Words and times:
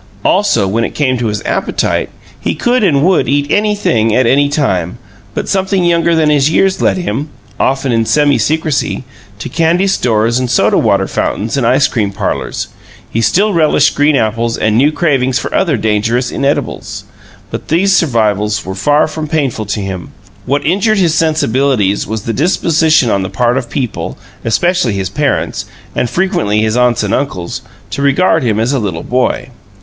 Also, 0.25 0.67
when 0.67 0.83
it 0.83 0.95
came 0.95 1.15
to 1.15 1.27
his 1.27 1.43
appetite, 1.45 2.09
he 2.39 2.55
could 2.55 2.83
and 2.83 3.03
would 3.05 3.29
eat 3.29 3.45
anything 3.51 4.15
at 4.15 4.25
any 4.25 4.49
time, 4.49 4.97
but 5.35 5.47
something 5.47 5.83
younger 5.83 6.15
than 6.15 6.31
his 6.31 6.49
years 6.49 6.81
led 6.81 6.97
him 6.97 7.29
often 7.59 7.91
in 7.91 8.03
semi 8.03 8.39
secrecy 8.39 9.03
to 9.37 9.47
candy 9.47 9.85
stores 9.85 10.39
and 10.39 10.49
soda 10.49 10.75
water 10.75 11.07
fountains 11.07 11.55
and 11.55 11.67
ice 11.67 11.87
cream 11.87 12.11
parlors; 12.11 12.69
he 13.11 13.21
still 13.21 13.53
relished 13.53 13.93
green 13.93 14.15
apples 14.15 14.57
and 14.57 14.75
knew 14.75 14.91
cravings 14.91 15.37
for 15.37 15.53
other 15.53 15.77
dangerous 15.77 16.31
inedibles. 16.31 17.03
But 17.51 17.67
these 17.67 17.95
survivals 17.95 18.65
were 18.65 18.73
far 18.73 19.07
from 19.07 19.27
painful 19.27 19.67
to 19.67 19.81
him; 19.81 20.13
what 20.47 20.65
injured 20.65 20.97
his 20.97 21.13
sensibilities 21.13 22.07
was 22.07 22.23
the 22.23 22.33
disposition 22.33 23.11
on 23.11 23.21
the 23.21 23.29
part 23.29 23.55
of 23.55 23.69
people 23.69 24.17
especially 24.43 24.93
his 24.93 25.09
parents, 25.11 25.65
and 25.95 26.09
frequently 26.09 26.59
his 26.59 26.75
aunts 26.75 27.03
and 27.03 27.13
uncles 27.13 27.61
to 27.91 28.01
regard 28.01 28.41
him 28.41 28.59
as 28.59 28.73
a 28.73 28.79
little 28.79 29.03
boy. 29.03 29.51